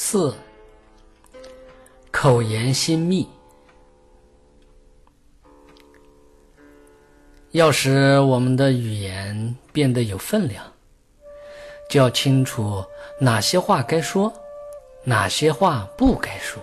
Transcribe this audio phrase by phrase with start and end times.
[0.00, 0.32] 四、
[2.12, 3.28] 口言心密。
[7.50, 10.64] 要使我们的语言变得有分量，
[11.90, 12.84] 就要清楚
[13.18, 14.32] 哪些话该说，
[15.02, 16.62] 哪些话不该说。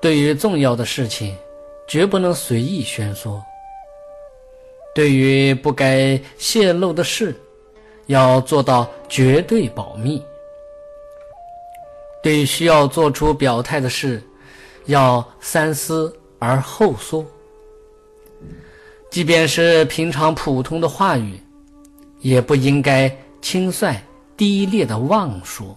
[0.00, 1.36] 对于重要的事情，
[1.88, 3.42] 绝不能随意宣说；
[4.94, 7.34] 对于不该泄露的事，
[8.06, 10.22] 要做到绝对保密。
[12.22, 14.22] 对需要做出表态的事，
[14.86, 17.24] 要三思而后说。
[19.10, 21.40] 即便是平常普通的话语，
[22.20, 23.10] 也不应该
[23.42, 23.96] 轻率
[24.36, 25.76] 低劣的妄说。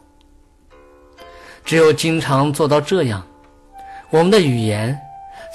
[1.65, 3.25] 只有经常做到这样，
[4.09, 4.99] 我们的语言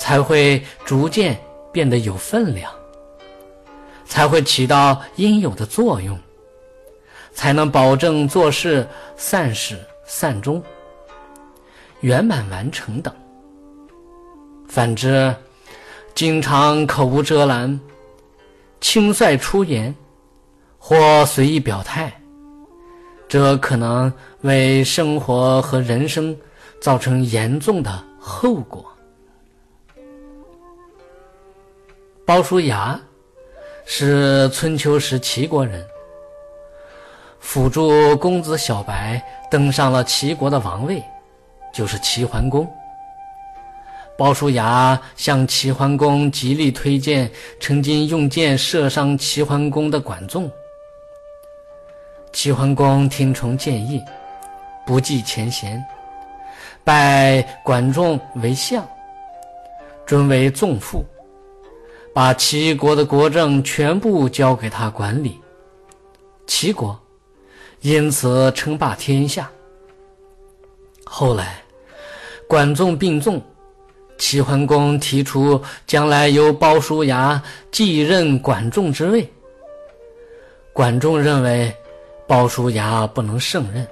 [0.00, 1.38] 才会逐渐
[1.70, 2.72] 变得有分量，
[4.06, 6.18] 才会起到应有的作用，
[7.32, 10.62] 才能保证做事善始善终。
[12.00, 13.12] 圆满完成等。
[14.68, 15.34] 反之，
[16.14, 17.80] 经常口无遮拦、
[18.80, 19.94] 轻率出言
[20.78, 22.12] 或随意表态，
[23.26, 26.36] 这可能为生活和人生
[26.80, 28.84] 造成严重的后果。
[32.24, 33.00] 鲍叔牙
[33.86, 35.82] 是春秋时齐国人，
[37.40, 41.02] 辅助公子小白登上了齐国的王位。
[41.78, 42.68] 就是齐桓公。
[44.16, 50.50] 鲍叔牙向齐桓公极力推荐曾经用箭射伤齐桓公的管仲。
[52.32, 54.02] 齐桓公听从建议，
[54.84, 55.80] 不计前嫌，
[56.82, 58.84] 拜管仲为相，
[60.04, 61.04] 尊为仲父，
[62.12, 65.40] 把齐国的国政全部交给他管理，
[66.44, 66.98] 齐国
[67.82, 69.48] 因此称霸天下。
[71.04, 71.62] 后来，
[72.48, 73.40] 管仲病重，
[74.16, 79.30] 齐桓公提出将来由鲍叔牙继任管仲之位。
[80.72, 81.70] 管仲认为
[82.26, 83.86] 鲍叔牙不能胜任。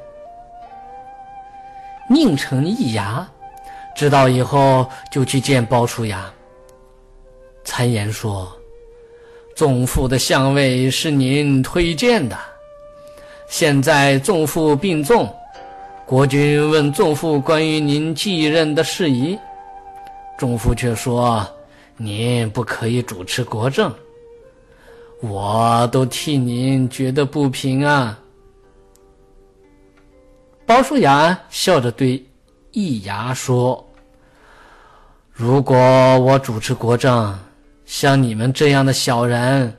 [2.09, 3.29] 宁城一牙
[3.95, 6.33] 知道以后，就去见鲍叔牙，
[7.63, 8.51] 谗言说
[9.55, 12.39] ：“仲父的相位是您推荐的，
[13.51, 15.31] 现在仲父病重。”
[16.07, 19.37] 国君问仲父关于您继任的事宜，
[20.39, 21.45] 仲父却说
[21.99, 23.93] ：“您不可以主持国政，
[25.21, 28.17] 我都替您觉得不平啊。”
[30.65, 32.25] 鲍叔牙笑着对
[32.71, 33.85] 易牙说
[35.35, 35.77] ：“如果
[36.21, 37.37] 我主持国政，
[37.85, 39.77] 像你们这样的小人，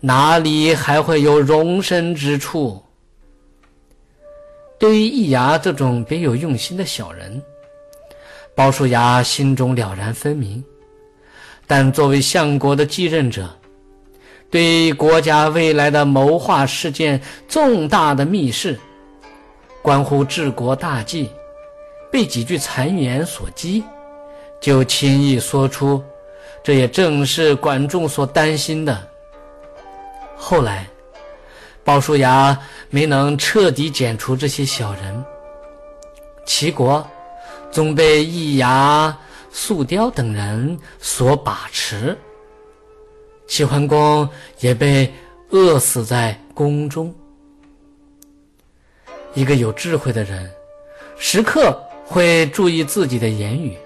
[0.00, 2.78] 哪里还会有容身之处？”
[4.82, 7.40] 对于易牙这种别有用心的小人，
[8.52, 10.60] 鲍叔牙心中了然分明。
[11.68, 13.48] 但作为相国的继任者，
[14.50, 18.76] 对国家未来的谋划是件重大的密事，
[19.82, 21.30] 关乎治国大计，
[22.10, 23.84] 被几句谗言所激，
[24.60, 26.02] 就轻易说出，
[26.60, 29.00] 这也正是管仲所担心的。
[30.36, 30.88] 后来。
[31.84, 32.56] 鲍叔牙
[32.90, 35.24] 没能彻底剪除这些小人，
[36.46, 37.04] 齐国
[37.70, 39.16] 总被易牙、
[39.50, 42.16] 宿雕等人所把持，
[43.48, 44.28] 齐桓公
[44.60, 45.12] 也被
[45.50, 47.12] 饿死在宫中。
[49.34, 50.48] 一个有智慧的人，
[51.16, 53.76] 时刻会注意自己的言语。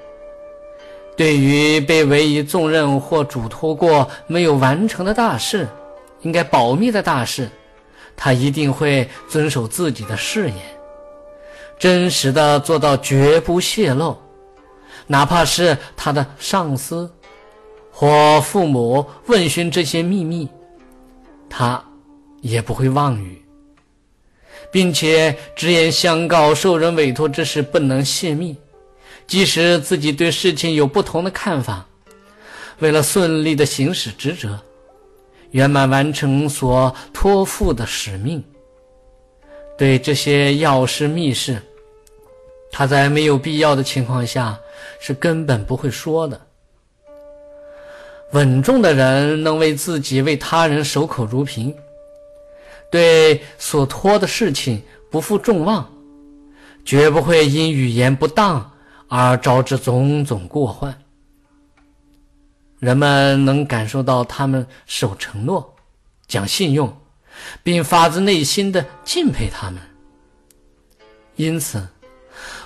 [1.17, 5.67] 对于被委以重任或嘱托过没有完成的大事，
[6.21, 7.49] 应该保密的大事。
[8.17, 10.57] 他一定会遵守自己的誓言，
[11.79, 14.17] 真实的做到绝不泄露，
[15.07, 17.11] 哪怕是他的上司
[17.93, 20.49] 或父母问询这些秘密，
[21.49, 21.83] 他
[22.41, 23.43] 也不会妄语，
[24.73, 28.57] 并且直言相告受人委托之事不能泄密，
[29.27, 31.87] 即使自己对事情有不同的看法，
[32.79, 34.59] 为了顺利的行使职责。
[35.57, 38.45] 圆满完成所托付的使命。
[39.79, 41.63] 对这些要事密事，
[42.71, 44.59] 他在没有必要的情况下
[45.01, 46.39] 是根本不会说的。
[48.33, 51.75] 稳重的人能为自己、为他人守口如瓶，
[52.91, 55.91] 对所托的事情不负众望，
[56.85, 58.71] 绝不会因语言不当
[59.09, 60.95] 而招致种种过患。
[62.87, 65.75] 人们能感受到他们守承诺、
[66.29, 66.97] 讲信用，
[67.61, 69.83] 并发自内心的敬佩他们。
[71.35, 71.85] 因此，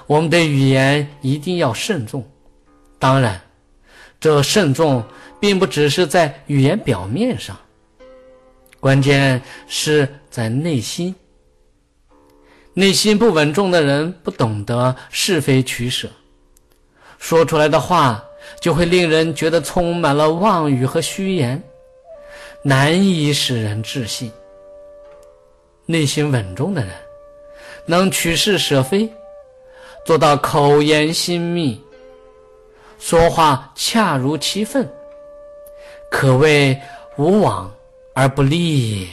[0.07, 2.23] 我们对语言一定要慎重。
[2.99, 3.41] 当然，
[4.21, 5.03] 这慎重
[5.41, 7.59] 并不只是在语言表面上，
[8.79, 11.15] 关键是在内心。
[12.75, 16.11] 内心不稳重的人不懂得是非取舍，
[17.19, 18.23] 说出来的话
[18.59, 21.63] 就会令人觉得充满了妄语和虚言，
[22.63, 24.33] 难以使人置信。
[25.87, 26.91] 内心稳重的人，
[27.87, 29.11] 能取是舍非。
[30.05, 31.79] 做到口言心密，
[32.99, 34.91] 说话恰如其分，
[36.11, 36.77] 可谓
[37.17, 37.71] 无往
[38.15, 39.07] 而不利也。